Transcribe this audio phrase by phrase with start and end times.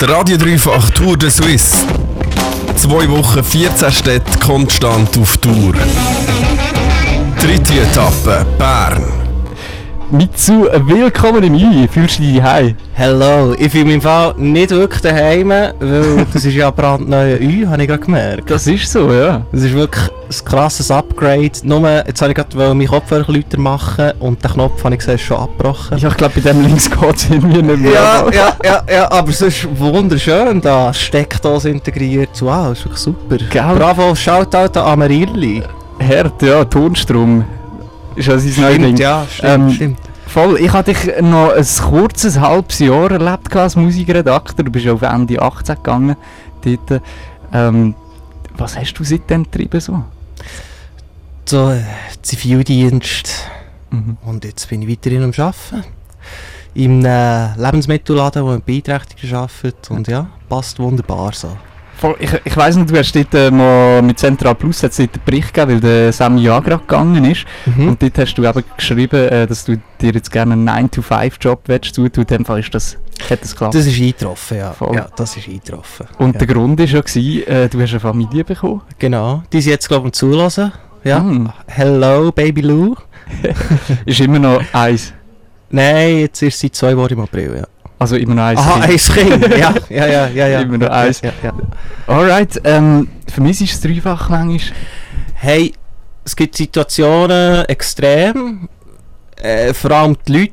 [0.00, 1.76] Der Radio Dreifach Tour de Suisse.
[2.74, 5.74] Zwei Wochen, 14 Städte konstant auf Tour.
[7.38, 9.29] Dritte Etappe, Bern.
[10.12, 11.86] Mitsu, willkommen im Ui.
[11.86, 12.74] Fühlst du dich heim?
[12.94, 17.38] Hello, ich fühle mich im Fall nicht wirklich daheim, weil das ist ja ein brandneuer
[17.38, 18.50] Ü, habe ich gerade gemerkt.
[18.50, 19.46] Das ist so, ja.
[19.52, 21.52] Das ist wirklich ein krasses Upgrade.
[21.62, 25.18] Nur, jetzt habe ich gerade meinen Kopfhörer lauter machen und den Knopf habe ich gesehen,
[25.18, 25.98] schon abgebrochen.
[25.98, 27.92] Ja, ich glaube, bei dem links geht es irgendwie nicht mehr.
[27.92, 30.92] Ja, ja, ja, ja, aber es ist wunderschön da.
[30.92, 32.30] Steckdose integriert.
[32.40, 33.36] Wow, ist wirklich super.
[33.36, 33.74] Gell?
[33.76, 35.62] Bravo, Shoutout an Amarilli.
[36.00, 37.44] Herd, ja, Tonstrom.
[38.20, 38.96] Ist ja sein neues Ding.
[38.98, 39.98] ja, stimmt, Ähm, stimmt.
[40.26, 44.64] Voll, ich hatte dich noch ein kurzes halbes Jahr erlebt als Musikredakteur.
[44.64, 46.16] Du bist auf Ende 18 gegangen.
[46.62, 47.02] Dort.
[47.52, 47.94] Ähm,
[48.56, 50.04] was hast du seitdem getrieben so?
[51.46, 51.80] So, äh,
[52.22, 53.44] Zivildienst.
[53.90, 54.18] Mhm.
[54.24, 55.84] Und jetzt bin ich weiterhin am Arbeiten.
[56.74, 59.90] Im äh, Lebensmittelladen, wo ein Beeinträchtigter arbeitet.
[59.90, 61.56] Und ja, passt wunderbar so.
[62.00, 65.52] Voll, ich, ich weiss nicht, du hast dort äh, mal mit Central Plus einen Bericht
[65.52, 67.44] gegeben, weil der Sammy ja gerade gegangen ist.
[67.66, 67.88] Mhm.
[67.88, 72.22] Und dort hast du eben geschrieben, äh, dass du dir jetzt gerne einen 9-to-5-Job zutun
[72.22, 72.96] In dem Fall ist das,
[73.28, 73.74] hat das geklappt.
[73.74, 74.72] Das ist eingetroffen, ja.
[74.72, 74.96] Voll.
[74.96, 76.06] Ja, das ist eingetroffen.
[76.16, 76.38] Und ja.
[76.38, 78.80] der Grund war ja, gewesen, äh, du hast eine Familie bekommen.
[78.98, 79.42] Genau.
[79.52, 80.72] Die sind jetzt, glaube ich, am Zulassen.
[81.04, 81.18] Ja.
[81.18, 81.52] Mm.
[81.66, 82.94] Hello, Baby Lou.
[84.06, 85.12] Ist immer noch eins.
[85.68, 87.79] Nein, jetzt ist sie zwei Wochen im April, ja.
[88.00, 88.58] Also immer noch eins.
[88.60, 89.10] Aha, Kind.
[89.10, 89.56] ein Kind.
[89.58, 90.60] ja, ja, ja, ja, ja.
[90.62, 91.20] Immer noch ja, eins.
[91.20, 91.52] Ja, ja.
[92.06, 94.74] Alright, ähm, für mich ist es dreifach manchmal.
[95.34, 95.74] Hey,
[96.24, 98.70] es gibt Situationen extrem.
[99.36, 100.52] Äh, vor allem die Leute,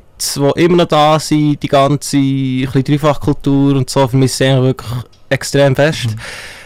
[0.56, 4.90] die immer noch da sind, die ganze Dreifachkultur und so, vermisse ich eigentlich wirklich
[5.30, 6.08] extrem fest.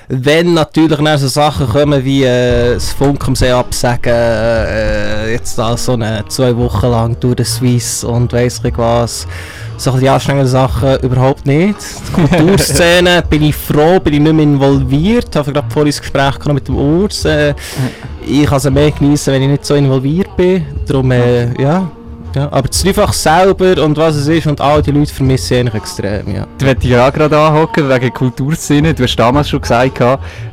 [0.09, 5.59] Wenn natürlich dann so Sachen kommen wie äh, das Funk am See absagen, äh, jetzt
[5.59, 9.27] da so eine zwei Wochen lang durch den Swiss und weiss ich was,
[9.77, 11.77] so die anstrengenden Sachen überhaupt nicht.
[12.09, 15.35] Die Kulturszene bin ich froh, bin ich nicht mehr involviert.
[15.37, 17.25] Habe gerade vorhin das Gespräch mit dem Urs.
[17.25, 17.55] Äh,
[18.27, 20.65] ich kann es mehr genießen, wenn ich nicht so involviert bin.
[20.87, 21.91] Darum, äh, ja.
[22.35, 22.49] Ja.
[22.51, 25.83] Aber das Dreifach selber und was es ist und all die Leute vermisse ich eigentlich
[25.83, 26.47] extrem, ja.
[26.59, 28.95] Du möchte ich ja gerade anhocken wegen Kulturszene.
[28.95, 30.01] Du hast damals schon gesagt,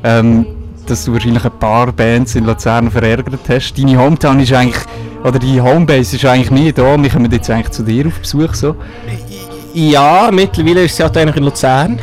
[0.04, 0.46] ähm,
[0.86, 3.74] dass du wahrscheinlich ein paar Bands in Luzern verärgert hast.
[3.78, 4.84] Deine Hometown ist eigentlich,
[5.24, 7.02] oder die Homebase ist eigentlich nie da.
[7.02, 8.54] Wir kommen jetzt eigentlich zu dir auf Besuch.
[8.54, 8.76] So.
[9.74, 12.00] Ja, mittlerweile ist sie halt eigentlich in Luzern.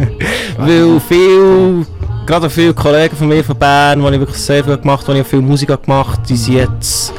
[0.58, 1.84] Weil viel,
[2.24, 5.20] gerade viele Kollegen von mir von Bern, die ich wirklich sehr viel gemacht habe, die
[5.20, 7.12] ich viel Musik habe gemacht die sind jetzt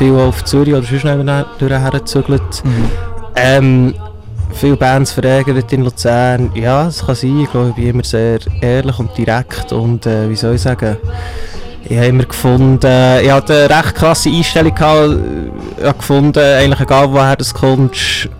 [0.00, 2.62] viel auf Zürich oder sonst noch durchhergezügelt.
[3.36, 3.94] Ähm,
[4.54, 6.50] viele Bands verärgert in Luzern.
[6.54, 7.40] Ja, es kann sein.
[7.40, 10.96] Ich glaube, ich bin immer sehr ehrlich und direkt und äh, wie soll ich sagen,
[11.84, 15.18] ich habe immer gefunden, ich hatte eine recht krasse Einstellung gehabt,
[15.76, 18.30] ich habe gefunden, eigentlich egal woher du kommst,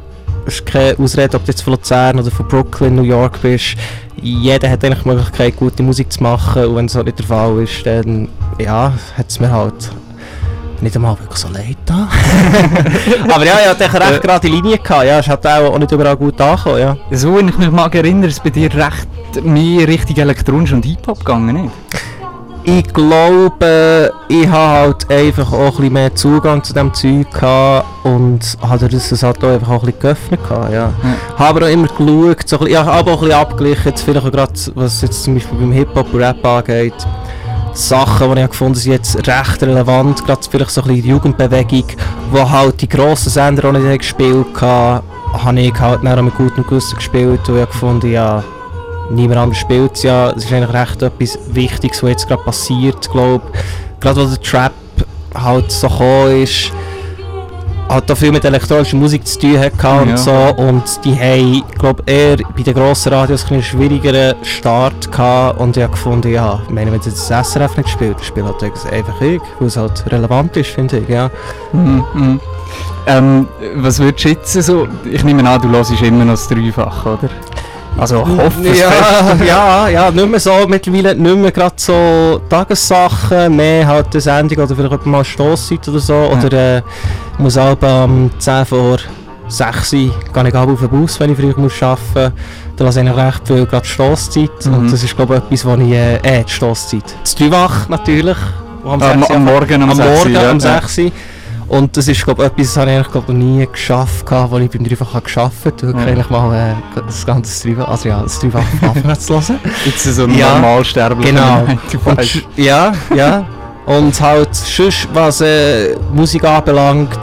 [0.46, 3.76] es ist keine Ausrede, ob du jetzt von Luzern oder von Brooklyn, New York bist.
[4.22, 7.26] Jeder hat eigentlich die Möglichkeit, gute Musik zu machen und wenn es halt nicht der
[7.26, 8.28] Fall ist, dann
[8.58, 9.90] ja, hat es mir halt
[10.82, 12.08] nicht einmal wirklich so leid da.
[13.34, 16.16] Aber ja, ich hatte eine recht gerade Linie gehabt, ja, es hat auch nicht überall
[16.16, 16.96] gut angekommen, ja.
[17.10, 19.08] So, wenn ich mich mag erinnere, ist bei dir recht
[19.42, 21.74] mehr Richtung elektronisch und Hip-Hop gegangen, nicht?
[22.62, 27.86] Ich glaube, ich habe halt einfach auch ein bisschen mehr Zugang zu dem Zeug gehabt
[28.04, 30.92] und habe das halt auch einfach auch ein bisschen geöffnet gehabt, ja.
[31.38, 33.88] Habe aber auch immer geschaut, so ein bisschen, ich habe aber auch ein bisschen abgeglichen,
[33.88, 36.94] jetzt vielleicht auch gerade, was jetzt zum Beispiel beim Hip-Hop und Rap angeht.
[37.72, 41.84] Sachen, die ich gefunden habe, jetzt recht relevant, gerade vielleicht so ein bisschen die Jugendbewegung,
[42.30, 46.64] wo halt die grossen Sender auch nicht gespielt haben, habe ich halt dann mit gutem
[46.64, 48.42] Gewissen gespielt und ich gefunden, ja,
[49.10, 50.30] niemand anders spielt es ja.
[50.30, 53.44] Es ist eigentlich recht etwas Wichtiges, was jetzt gerade passiert, glaube
[54.00, 54.72] Gerade weil der Trap
[55.34, 56.72] halt so gekommen ist,
[57.90, 60.12] hat da viel mit elektronischer Musik zu tun hat gehabt Ja.
[60.12, 65.58] und so und die haben, glaube eher bei den grossen Radios einen schwierigeren Start gehabt
[65.58, 68.46] und ich habe gefunden, ja, ich meine, wenn jetzt das SRF nicht spielt, dann spielt
[68.46, 71.30] halt einfach ich, weil es halt relevant ist, finde ich, ja.
[71.72, 72.04] Mhm.
[72.14, 72.40] mhm.
[73.06, 74.86] Ähm, was würdest du jetzt so...
[75.04, 77.30] Ich nehme an, du hörst immer noch das Dreifach, oder?
[77.98, 78.90] Also hoffe es Ja,
[79.44, 84.64] ja, ja, nicht mehr so, mittlerweile nicht mehr gerade so Tagessachen, mehr halt eine Sendung
[84.64, 86.14] oder vielleicht mal Stosszeit oder so.
[86.14, 86.82] Oder äh,
[87.34, 88.98] ich muss auch am 10 vor
[89.48, 89.98] 6 Uhr
[90.32, 92.32] gehe ich auf den Bus, wenn ich früh muss arbeiten muss.
[92.76, 94.66] Dann lasse ich eigentlich recht viel gerade Stosszeit.
[94.66, 94.74] Mhm.
[94.74, 95.92] Und das ist glaube ich etwas, was ich...
[95.92, 97.14] Äh, äh, die Stosszeit.
[97.22, 98.38] Das Dreivach natürlich.
[98.84, 100.80] Am, Am, 6 Uhr am Morgen um am 6 Uhr, Morgen ja, um ja.
[100.80, 101.12] 6 Uhr.
[101.70, 104.84] Und das ist glaub, etwas, das habe ich glaub, noch nie geschafft, als ich beim
[104.84, 105.86] Dreifach habe gearbeitet habe.
[105.86, 106.12] Wirklich Ja.
[106.12, 108.64] eigentlich mal äh, das ganze Dreifach, also ja, das Dreifach
[109.04, 109.60] an zu hören.
[109.86, 111.66] Jetzt so ein Ja, normalsterblicher genau.
[112.10, 113.46] Und, ja, ja.
[113.86, 117.18] Und halt, sonst, was äh, Musik anbelangt,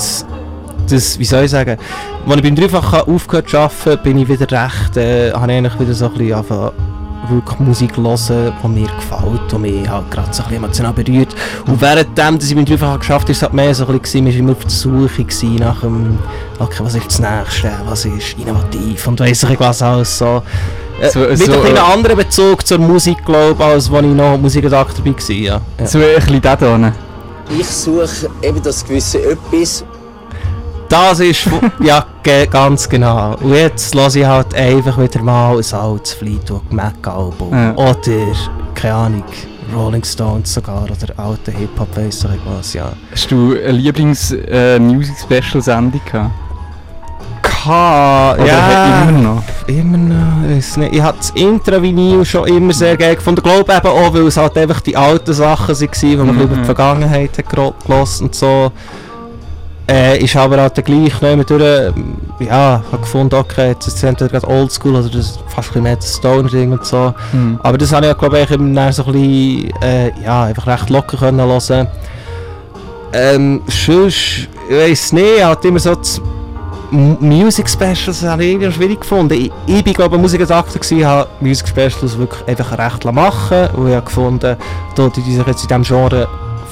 [0.90, 1.78] das, wie soll ich sagen,
[2.26, 5.80] als ich beim Dreifach aufgehört zu arbeiten, bin ich wieder recht, äh, habe ich eigentlich
[5.80, 6.97] wieder so ein bisschen
[7.30, 11.36] wirklich Musik hören, die mir gefällt, die mich halt gerade so ein bisschen emotional berührt.
[11.66, 14.26] Und währenddem, dass ich beim Dreifach geschafft habe, ist es halt mehr so ein bisschen,
[14.26, 15.26] war immer auf der Suche
[15.60, 16.18] nach dem,
[16.60, 20.42] okay, was ist das Nächste, was ist innovativ und weiss ich was alles so.
[21.00, 24.04] Äh, So- mit so, ein bisschen äh, anderen Bezug zur Musik, glaube ich, als als
[24.04, 25.14] ich noch Musikredakteur war.
[25.30, 25.62] Ja.
[25.80, 25.86] Ja.
[25.86, 26.92] So ein bisschen da drinnen.
[27.58, 29.86] Ich suche eben das gewisse Etwas,
[30.90, 31.50] Das ist,
[31.82, 32.06] ja,
[32.50, 33.36] ganz genau.
[33.42, 37.52] Und jetzt lasse ich halt einfach wieder mal ein altes Fleetwood Mac-Album.
[37.54, 37.74] Ja.
[37.76, 37.98] Oder,
[38.74, 39.24] keine Ahnung,
[39.76, 42.92] Rolling Stones sogar, oder alte Hip-Hop, weiss ich was, ja.
[43.12, 46.32] Hast du eine Lieblings-Music-Special-Sendung gehabt?
[47.42, 49.44] Ka Oder ja, immer noch?
[49.68, 50.94] immer noch, ich weiss nicht.
[50.96, 53.42] Ich habe das Intro-Vinyl schon immer sehr geil gefunden.
[53.46, 56.42] Ich glaube eben auch, weil es halt einfach die alten Sachen waren, die man Mhm.
[56.42, 57.76] über die Vergangenheit hat gehört
[58.22, 58.72] und so.
[59.90, 63.96] Äh, ist aber halt gleich noch immer durch, ähm, ja, habe gefunden, okay, jetzt ist
[63.96, 67.14] es entweder gerade oldschool oder das ist fast ein bisschen mehr das Stoner-Ding und so.
[67.32, 67.58] Hm.
[67.64, 71.18] Aber das habe ich, glaube ich, dann so ein bisschen, äh, ja, einfach recht locker
[71.18, 71.88] können hören.
[73.14, 76.22] Ähm, sonst, ich weiss nicht, halt immer so das
[76.92, 79.34] Music Specials habe ich irgendwie schwierig gefunden.
[79.34, 83.90] Ich, ich bin, glaube ich, Musikredakteur gewesen, habe Music Specials wirklich einfach recht machen und
[83.90, 84.56] ich habe gefunden,
[84.96, 86.28] da die sich jetzt in diesem Genre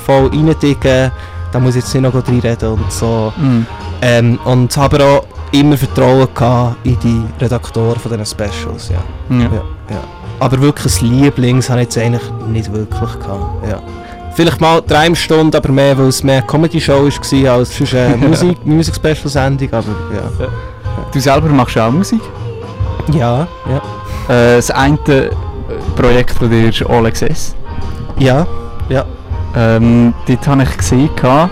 [0.05, 1.11] voll reindicken,
[1.55, 3.31] da muss ich jetzt nicht noch reinreden und so.
[3.37, 3.65] Hm.
[4.01, 8.97] Ähm, und habe aber auch immer Vertrauen gehabt in die Redaktoren von diesen Specials, ja.
[9.29, 9.43] Ja.
[9.43, 9.51] Ja,
[9.89, 10.03] ja.
[10.41, 13.69] Aber wirklich ein Lieblings habe ich jetzt eigentlich nicht wirklich gehabt.
[13.69, 13.79] Ja.
[14.33, 18.65] Vielleicht mal drei Stunden, aber mehr, weil es mehr Comedy-Show war als sonst eine Musik,
[18.65, 20.47] Music-Special-Sendung, aber ja.
[21.13, 22.21] Du selber machst auch Musik.
[23.13, 23.77] Ja, ja.
[24.27, 25.29] Äh, das eine äh,
[25.95, 27.55] Projekt von dir ist All Access.
[28.19, 28.45] Ja,
[28.89, 29.05] ja.
[29.57, 31.49] Ähm, dort habe ich gesehen, ja,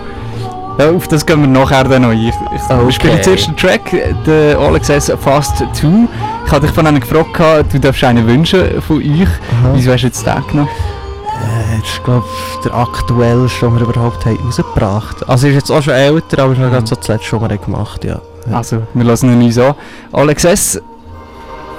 [0.90, 2.18] auf das gehen wir nachher dann noch ein.
[2.18, 2.92] Ich, ich Okay.
[2.92, 3.90] spiele zuerst den Track,
[4.26, 6.08] den All Access Fast 2.
[6.46, 9.28] Ich hatte dich von einem gefragt, du darfst einen wünschen von euch.
[9.74, 10.68] Wieso hast du jetzt den genommen?
[10.68, 12.24] Äh, das ist, glaube
[12.54, 16.52] ich, der aktuellste, den wir überhaupt haben rausgebracht Also, ist jetzt auch schon älter, aber
[16.52, 18.20] ist noch gerade so das letzte, was wir haben gemacht ja.
[18.50, 18.56] ja.
[18.56, 19.74] Also, wir lassen ihn uns an.
[20.12, 20.80] All Access,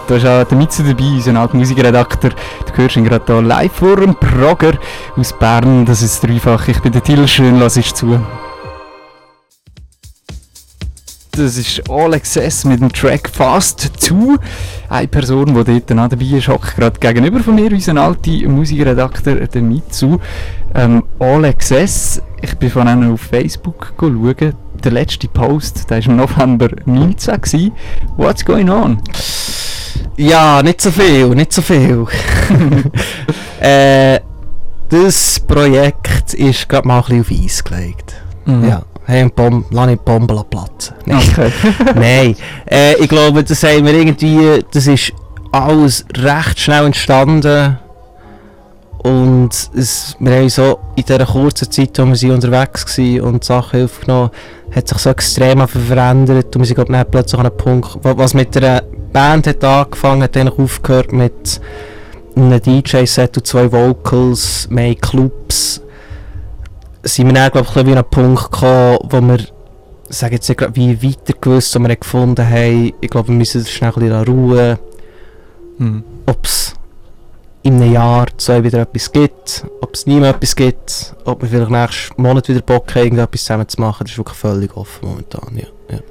[0.08, 2.32] da ist auch der Mitzi dabei, unser alter Musikredakteur.
[2.32, 4.74] Du hörst ihn gerade hier live vor dem Progger
[5.16, 5.86] aus Bern.
[5.86, 6.68] Das ist dreifach.
[6.68, 8.20] Ich bin der Till, schön lass ich zu.
[11.32, 14.38] Das ist All Access mit dem Track Fast 2.
[14.90, 19.48] Eine Person, die dort noch dabei ist, hockt gerade gegenüber von mir, unser alter Musikredakteur,
[19.48, 20.18] der Mitsu.
[20.74, 24.54] Ähm, All Access, ich bin von einem auf Facebook schauen.
[24.84, 27.42] Der letzte Post, der war im November 19.
[27.42, 27.72] Gewesen.
[28.16, 29.02] What's going on?
[30.18, 32.06] Ja, nicht so viel, nicht so viel.
[33.60, 34.20] äh,
[34.90, 38.14] das Projekt ist gerade mal ein bisschen auf Eis gelegt.
[38.46, 40.96] Ja, hey, ein Bom lass nicht die Bombe platzen.
[41.06, 41.52] Nein, Okay.
[41.96, 42.36] Nein.
[42.70, 45.12] Äh, ich glaube, das haben wir irgendwie, das ist
[45.52, 47.80] alles recht schnell entstanden.
[49.00, 53.84] Und es, wir haben so in dieser kurzen Zeit, wo wir unterwegs waren und Sachen
[53.86, 54.32] aufgenommen,
[54.76, 58.34] hat sich so extrem verändert und wir sind glaub, plötzlich an einem Punkt, wa- was
[58.34, 58.84] mit der
[59.16, 61.62] Band hat angefangen, hat dann aufgehört mit
[62.36, 65.82] einem DJ-Set und zwei Vocals, mehr Clubs,
[67.02, 69.40] sind wir dann glaube ich ein an einen Punkt gekommen, wo wir
[70.10, 73.36] ich sage jetzt nicht gerade wie weiter gewusst, wo wir gefunden haben, ich glaube wir
[73.36, 74.80] müssen schnell ein bisschen ruhen,
[75.78, 76.04] Hm.
[76.26, 76.74] ob es
[77.64, 81.48] in einem Jahr, zwei wieder etwas gibt, ob es nie mehr etwas gibt, ob wir
[81.48, 85.08] vielleicht nächsten Monat wieder Bock haben, irgendetwas zusammen zu machen, das ist wirklich völlig offen
[85.08, 85.96] momentan, ja.
[85.96, 86.02] ja.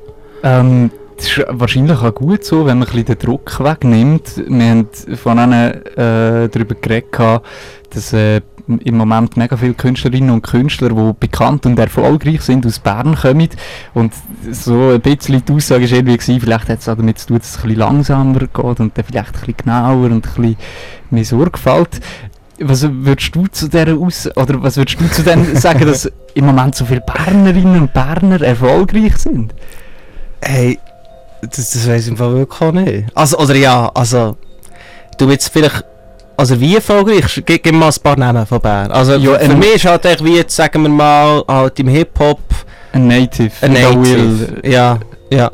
[0.42, 4.42] Ähm, das ist wahrscheinlich auch gut so, wenn man ein bisschen den Druck wegnimmt.
[4.48, 7.42] Wir haben von ihnen äh, darüber geredet,
[7.90, 12.78] dass äh, im Moment mega viele Künstlerinnen und Künstler, die bekannt und erfolgreich sind, aus
[12.78, 13.48] Bern kommen.
[13.92, 14.14] Und
[14.50, 17.38] so ein bisschen die Aussage war irgendwie, gewesen, vielleicht hat es auch damit zu tun,
[17.38, 20.56] dass es ein bisschen langsamer geht und dann vielleicht ein bisschen genauer und ein bisschen
[21.10, 22.00] mehr Sorgfalt.
[22.60, 26.46] Was würdest du zu dieser Aus oder was würdest du zu dem sagen, dass im
[26.46, 29.52] Moment so viele Bernerinnen und Berner erfolgreich sind?
[30.40, 30.78] Hey,
[31.50, 33.04] das, das weiß ich im Fall wirklich auch nicht.
[33.14, 34.36] Also, oder ja, also,
[35.18, 35.84] du jetzt vielleicht,
[36.36, 38.90] also wie erfolgreich, gib, mal ein paar Namen von Bern.
[38.90, 42.40] Also, Ja, für mich ist halt echt wie jetzt, sagen wir mal, halt im Hip-Hop
[42.92, 43.52] Ein Native.
[43.60, 44.04] ein Native.
[44.04, 44.60] Will.
[44.70, 44.98] Ja,
[45.30, 45.50] ja.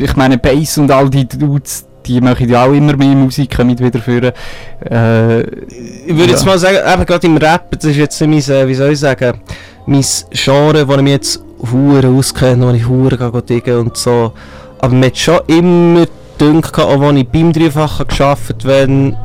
[0.00, 3.78] Ich meine, Bass und all die Dudes, die machen ja auch immer mehr Musik, kommen
[3.78, 4.32] wieder führen.
[4.90, 6.50] Äh, Ich würde jetzt Ja.
[6.50, 9.38] mal sagen, eben gerade im Rap, das ist jetzt mein, äh, wie soll ich sagen,
[9.86, 14.32] mein Genre, wo ich mich jetzt hure auskenne, wo ich hure gehe diggen und so.
[14.80, 16.06] Aber mir hat schon immer
[16.38, 19.16] gedacht, auch als ich beim Dreifachen gearbeitet wenn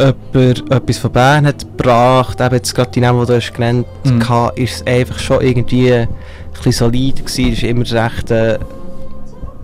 [0.00, 3.86] jemand etwas von Bern hat gebracht, eben jetzt gerade die Namen, die du hast genannt
[4.04, 4.28] Mhm.
[4.28, 6.08] hast, ist es einfach schon irgendwie ein
[6.52, 8.58] bisschen solid gewesen, es ist immer recht, äh,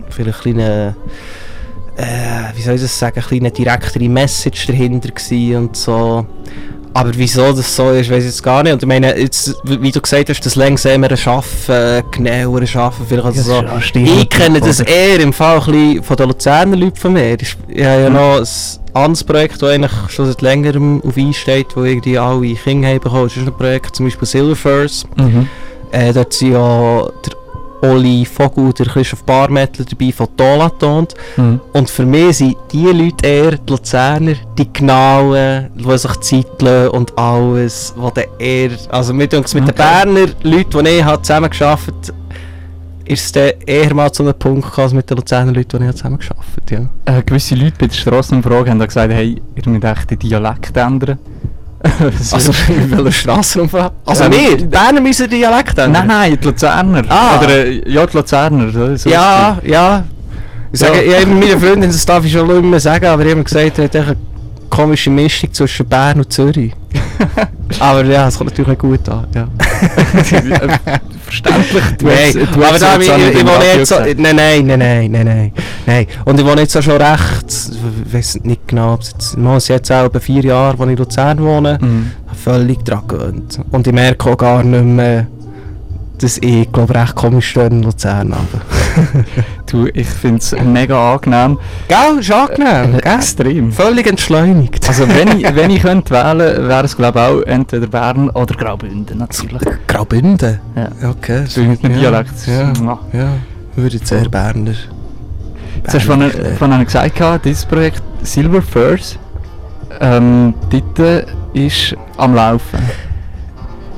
[0.09, 0.95] vielleicht ein kleine,
[1.97, 5.09] äh, wie soll ich das sagen, ein kleine direktere Message dahinter
[5.57, 6.25] und so.
[6.93, 8.73] Aber wieso das so ist, weiß ich jetzt gar nicht.
[8.73, 13.41] Und ich meine, jetzt, wie du gesagt hast, das langsamer Schaffen, genauer Schaffen, vielleicht also
[13.43, 13.63] so.
[13.95, 17.35] Ich kenne das eher im Fall ein bisschen von den Luzerner Leuten von mir.
[17.41, 18.15] Ich ich habe ja Mhm.
[18.15, 18.45] noch ein
[18.93, 23.23] anderes Projekt, das eigentlich schon seit längerem auf einsteht, wo irgendwie alle Kinder haben bekommen.
[23.23, 25.05] Das ist ein Projekt, zum Beispiel Silverfurs.
[25.15, 25.47] Mhm.
[25.93, 27.33] Äh, dort sind ja der
[27.81, 31.07] Oli Vogel, der Christoph Barmettler dabei von Dolaton.
[31.37, 31.59] Mhm.
[31.73, 36.89] Und für mich sind die Leute eher die Luzerner, die genauen, die sich Zeit lassen
[36.89, 39.73] und alles, was dann eher, also mit, mit den Okay.
[39.73, 42.17] Berner Leuten, die ich habe zusammen geschafft habe,
[43.05, 45.83] ist es dann eher mal zu einem Punkt gekommen als mit den Luzerner Leuten, die
[45.83, 46.89] ich habe zusammen geschafft habe.
[47.05, 47.17] Ja.
[47.17, 50.77] Äh, gewisse Leute bei der Strassenumfrage haben da gesagt, hey, ihr müsst echt den Dialekt
[50.77, 51.19] ändern.
[52.19, 53.91] So- Also, in welcher Strassenumfrage?
[54.05, 55.91] Also, Ähm, wir, die Berner müssen Dialekt ändern.
[55.91, 57.03] Nein, nein, die Luzerner.
[57.09, 57.39] Ah.
[57.39, 58.71] Oder, äh, ja, die Luzerner.
[58.71, 60.03] So, so ja, ja.
[60.71, 61.17] Ich sage, Ja.
[61.19, 63.77] ich habe meine Freundin, das darf ich schon nicht mehr sagen, aber ich habe gesagt,
[63.79, 64.15] er hat eine
[64.69, 66.71] komische Mischung zwischen Bern und Zürich.
[67.79, 69.27] aber ja, es kommt natürlich nicht gut an.
[69.35, 69.47] Ja.
[71.31, 71.83] Verständlich.
[71.97, 74.79] Du Nein, hast- du aber da, ich, ich, ich wohne jetzt so, nein, nein, nein,
[74.79, 75.51] nein, nein, nein,
[75.85, 76.07] nein.
[76.25, 77.45] Und ich wohne jetzt auch schon recht,
[78.05, 80.97] ich weiß nicht genau, ob es jetzt, es jetzt auch vier Jahre, wo ich in
[80.97, 82.11] Luzern wohne, Mhm.
[82.43, 83.59] völlig dran gewöhnt.
[83.71, 85.27] Und ich merke auch gar nicht mehr,
[86.19, 88.35] dass ich, glaube recht komisch stehe in Luzern.
[89.71, 91.57] Du, ich finde es mega angenehm.
[91.87, 93.13] Gell, ist angenehm, gell?
[93.13, 93.71] Extrem.
[93.71, 94.85] Völlig entschleunigt.
[94.87, 98.53] Also wenn ich, wenn ich könnte wählen, wäre es glaube ich auch entweder Bern oder
[98.55, 99.61] Graubünden natürlich.
[99.87, 100.59] Graubünden?
[100.75, 101.09] Ja.
[101.09, 101.45] Okay.
[101.47, 101.99] So mit dem ja.
[101.99, 102.47] Dialekt.
[102.47, 102.99] Ja, Mwah.
[103.13, 103.29] ja.
[103.77, 104.73] Würde jetzt eher Berner.
[105.83, 109.17] Jetzt hast du von, von einem gesagt, dieses Projekt Silver Furs,
[110.01, 112.79] ähm, dort ist am Laufen.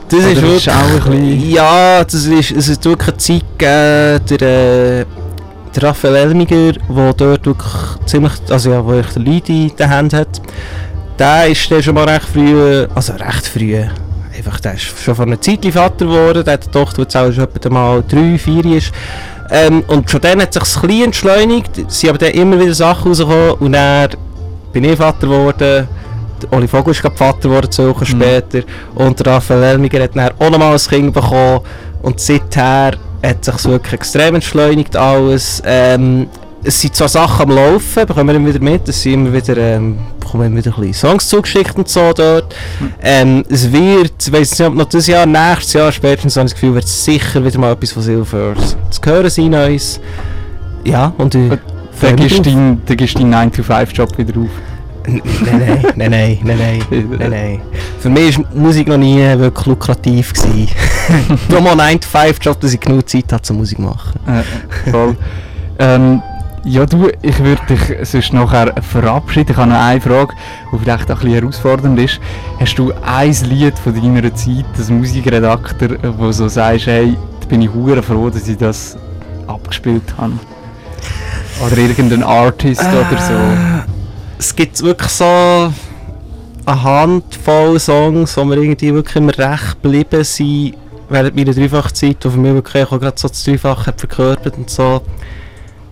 [0.10, 0.70] Das Oder ist ist wirklich...
[0.72, 4.42] auch ein bisschen- Ja, das ist, es ist wirklich Zeit gegeben, der,
[5.02, 5.06] äh,
[5.76, 7.74] der Raphael Elmiger, der dort wirklich
[8.06, 10.42] ziemlich, also ja, wo ich den Lead in den Händen hat,
[11.18, 13.84] der ist dann schon mal recht früh, also recht früh,
[14.36, 17.18] einfach, der ist schon von einer Zeit Vater geworden, der hat eine Tochter, die jetzt
[17.18, 18.92] auch schon mal drei, vier ist.
[19.52, 22.74] Ähm, und schon dann hat sich ein bisschen entschleunigt, es sind aber dann immer wieder
[22.74, 24.10] Sachen rausgekommen und dann
[24.72, 25.88] bin ich Vater geworden,
[26.44, 28.62] der Oli Vogel ist gerade Vater geworden, zwei Wochen später.
[28.96, 31.62] Und der Raphael Elmiger hat dann auch nochmal ein Kind bekommen.
[32.02, 35.62] Und seither hat sich wirklich extrem entschleunigt alles.
[35.66, 36.28] Ähm,
[36.66, 38.88] es sind zwar Sachen am Laufen, bekommen wir immer wieder mit.
[38.88, 42.56] Es sind immer wieder, ähm, bekommen wieder ein bisschen Songs zugeschickt und so dort.
[43.02, 46.54] Ähm, es wird, ich weiss nicht, ob noch dieses Jahr, nächstes Jahr spätestens, habe ich
[46.54, 50.00] das Gefühl, wird sicher wieder mal etwas von Silvers zu hören sein, Neues.
[50.86, 51.52] Ja, und ich
[52.02, 54.50] dann gibst du deinen 9-to-5-Job wieder auf.
[55.06, 56.82] Nein, nein, nein, nein, nein,
[57.20, 57.62] nein, nein.
[58.00, 60.34] Für mich war Musik noch nie wirklich lukrativ.
[60.34, 60.70] gewesen.
[61.50, 64.20] Nur mal ein 9-to-5-Job, dass ich genug Zeit habe zum Musik machen.
[64.28, 65.16] Äh, voll.
[65.80, 66.22] ähm,
[66.66, 69.52] ja, du, ich würde dich sonst nachher verabschieden.
[69.52, 70.34] Ich habe noch eine Frage,
[70.72, 72.22] die vielleicht auch ein bisschen herausfordernd ist.
[72.60, 77.62] Hast du ein Lied von deiner Zeit, als Musikredakteur, wo so sagst, hey, da bin
[77.62, 78.98] ich hure froh, dass ich das
[79.48, 80.34] abgespielt habe?
[81.66, 83.94] Oder irgendein Artist oder so?
[84.46, 90.74] Es gibt wirklich so eine Handvoll Songs, die mir irgendwie wirklich immer recht geblieben sind
[91.08, 94.70] während meiner Dreifachzeit, die für mich wirklich auch gerade so das Dreifache hat verkörpert und
[94.70, 95.02] so.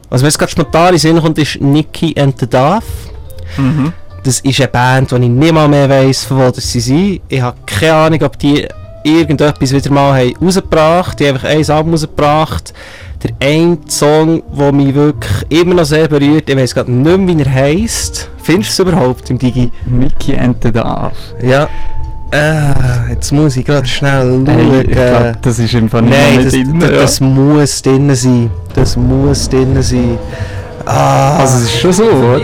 [0.09, 2.83] Also wenn es gerade spontan in den Sinn kommt, ist Nicky and the Duff.
[3.55, 3.93] Mhm.
[4.21, 7.21] Das ist eine Band, die ich nicht mal mehr weiss, von wo das sie sind.
[7.29, 8.67] Ich habe keine Ahnung, ob die
[9.05, 11.17] irgendetwas wieder mal haben rausgebracht haben.
[11.19, 12.73] Die haben einfach ein Album rausgebracht.
[13.23, 17.37] Der eine Song, der mich wirklich immer noch sehr berührt, ich weiß gerade nicht mehr,
[17.37, 18.30] wie er heisst.
[18.43, 19.71] Findest du es überhaupt im Digi?
[19.85, 21.11] Mickey and the Duff.
[21.43, 21.67] Ja.
[22.33, 24.47] Äh, jetzt muss ich gerade schnell schauen.
[24.47, 26.79] Hey, ich glaube, das ist einfach nicht Nein, das, drin.
[26.79, 26.95] das, ja.
[26.97, 28.51] das muss drin sein.
[28.73, 30.17] Das muss drin sein.
[30.85, 32.39] Ah, Also es ist schon so, oder?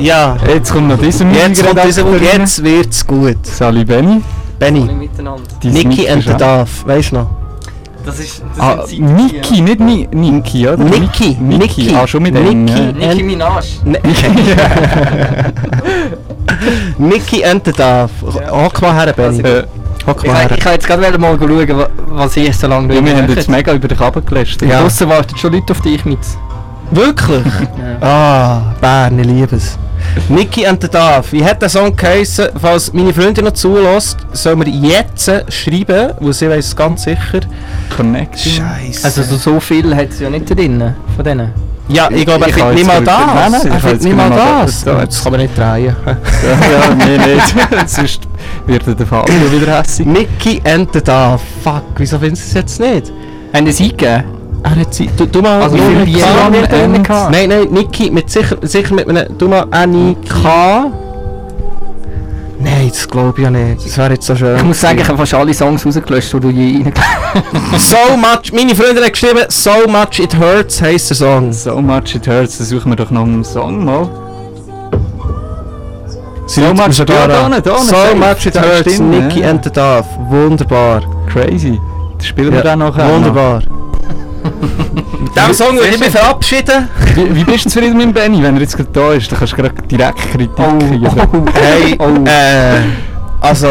[0.00, 0.36] ja.
[0.52, 2.20] Jetzt kommt noch dieser Jetzt kommt dieser rein.
[2.40, 3.36] jetzt wird's gut.
[3.46, 4.20] Sally Benny.
[4.58, 5.08] Benny.
[5.62, 7.26] Nicky and the Duff, weißt du noch?
[8.08, 8.42] Das ist.
[8.56, 10.82] Das Ah, Niki, nicht Ni Niki, oder?
[10.82, 11.58] Niki, Niki.
[11.82, 11.94] Niki.
[11.94, 12.64] Ah, schon mit dem.
[12.64, 12.80] Niki.
[12.82, 12.86] Ja.
[13.06, 13.08] ja.
[13.08, 13.66] Nicki Minaj.
[16.96, 18.06] Nicky and the.
[18.50, 19.14] Hock mal her,
[20.06, 23.28] Hock Ich, kann jetzt gerade mal schauen, wa- was ich so lange ja, wir haben
[23.28, 24.62] jetzt mega über dich runtergelässt.
[24.62, 24.80] Ja.
[24.80, 26.18] Draussen warten schon Leute auf dich mit.
[26.90, 27.44] Wirklich?
[28.00, 29.78] Ah, Bern, ich liebe es.
[30.28, 31.32] Nicky and the Duff.
[31.32, 32.48] Wie hat der Song geheissen?
[32.60, 37.40] Falls meine Freundin noch zulässt, soll mir jetzt schreiben, weil sie weiss es ganz sicher.
[37.96, 38.52] Connecting.
[38.52, 39.04] Scheiße.
[39.04, 41.52] Also so, so viel hat es ja nicht drin von denen.
[41.90, 43.18] Ja, ich glaube, er Ich findet nicht mal das.
[43.18, 44.84] nicht- Nein, nein, er ich kann findet nicht mal das.
[44.84, 45.08] das.
[45.08, 45.96] Das kann man nicht drehen.
[46.04, 46.16] Ja,
[46.70, 47.54] ja, nee, nicht.
[47.88, 48.20] Sonst
[48.66, 50.04] wird der Fabio wieder hässig.
[50.06, 51.40] Nicky and the Duff.
[51.64, 53.12] Fuck, wieso findest du es jetzt nicht?
[53.54, 54.24] Haben Sie es eingegeben?
[54.62, 55.08] Er hat sie.
[55.16, 55.62] Du, du mal.
[55.62, 56.04] Also viele K.
[56.04, 57.30] Bier gehabt?
[57.30, 59.38] Nein, nein, Niki mit sicher, sicher mit einem.
[59.38, 60.90] Du mal N-I-K.
[62.60, 63.86] Nein, das glaube ich ja nicht.
[63.86, 64.56] Das wäre jetzt so schön.
[64.56, 66.98] Ich muss sagen, ich habe fast alle Songs rausgelöscht, die du je reingelegt
[67.78, 68.52] so much.
[68.52, 71.52] Meine Freundin hat geschrieben, so much it hurts heisst der Song.
[71.52, 74.08] So much it hurts, dann suchen wir doch noch einen Song mal.
[76.46, 78.16] So much- much da nicht, da nicht, So safe.
[78.16, 78.98] much it hurts.
[78.98, 79.50] Nicky ja.
[79.50, 80.04] and the Dove.
[80.28, 81.02] Wunderbar.
[81.32, 81.78] Crazy.
[82.16, 83.08] Das spielen wir Ja, dann nachher.
[83.08, 83.62] Wunderbar.
[85.20, 86.88] Mit diesem Song würde ich mich verabschieden.
[87.14, 89.30] Wie, wie bist du zufrieden mit dem Benny, wenn er jetzt gerade da ist?
[89.30, 91.08] Dann kannst du gerade direkt Kritik kriegen.
[91.54, 92.24] Hey, Oh.
[92.24, 92.80] äh,
[93.40, 93.68] also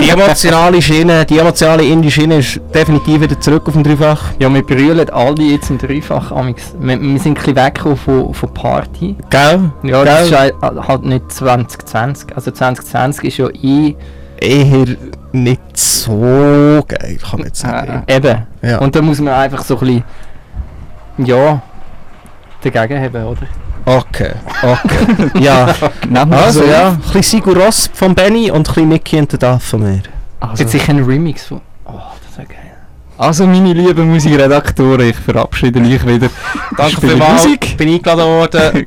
[0.00, 4.20] die emotionale Schiene, die emotionale Indie-Schiene ist definitiv wieder zurück auf dem Dreifach.
[4.40, 6.32] Ja, wir brüllen alle jetzt im Dreifach.
[6.32, 6.74] amix.
[6.78, 9.14] Wir, wir sind ein bisschen weggekommen von, von Party.
[9.30, 9.70] Gell?
[9.84, 10.52] Ja, das ist Gell?
[10.60, 12.34] halt halt nicht 2020.
[12.36, 13.94] Also 2020 ist ja eh
[14.42, 14.86] Eher
[15.32, 18.02] nicht so geil, kann man jetzt sagen.
[18.06, 18.46] äh, eben.
[18.62, 18.78] Ja.
[18.78, 20.04] Und da muss man einfach so ein bisschen,
[21.18, 21.62] ja,
[22.62, 23.42] dagegen haben, oder?
[23.84, 24.32] Okay,
[24.62, 25.30] okay.
[25.40, 25.74] ja,
[26.30, 26.66] also so.
[26.66, 29.82] ja, ein bisschen Sigur Ross von Benny und ein bisschen Nicky and the Duff von
[29.82, 30.02] mir.
[30.38, 31.60] Also, Jetzt sicher ein Remix von.
[31.86, 31.92] Oh,
[32.26, 32.58] das wäre geil.
[33.16, 36.28] also meine lieben Musikredaktoren, ich verabschiede mich wieder.
[36.76, 37.76] Danke Spiele vielmals, Musik.
[37.78, 38.86] bin eingeladen worden.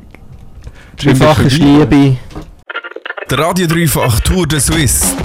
[1.00, 2.16] Schön, Dreifach dass ist du dabei Liebe.
[3.30, 5.16] Der Radio Dreifach Tour de Suisse.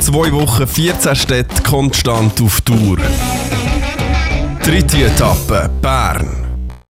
[0.00, 2.98] Zwei Wochen, 14 Städte konstant auf Tour.
[4.62, 6.47] Dritte Etappe, Bern.